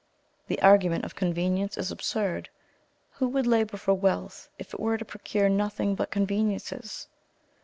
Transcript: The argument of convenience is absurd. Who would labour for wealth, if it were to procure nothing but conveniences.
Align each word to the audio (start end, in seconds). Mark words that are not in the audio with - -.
The 0.47 0.59
argument 0.63 1.05
of 1.05 1.13
convenience 1.13 1.77
is 1.77 1.91
absurd. 1.91 2.49
Who 3.11 3.27
would 3.27 3.45
labour 3.45 3.77
for 3.77 3.93
wealth, 3.93 4.49
if 4.57 4.73
it 4.73 4.79
were 4.79 4.97
to 4.97 5.05
procure 5.05 5.47
nothing 5.47 5.93
but 5.93 6.09
conveniences. 6.09 7.07